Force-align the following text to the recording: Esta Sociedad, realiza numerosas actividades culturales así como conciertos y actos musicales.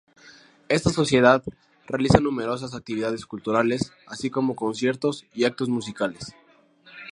Esta 0.67 0.89
Sociedad, 0.89 1.43
realiza 1.85 2.17
numerosas 2.19 2.73
actividades 2.73 3.27
culturales 3.27 3.93
así 4.07 4.31
como 4.31 4.55
conciertos 4.55 5.27
y 5.31 5.43
actos 5.43 5.69
musicales. 5.69 6.33